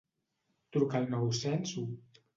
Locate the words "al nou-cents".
1.01-1.79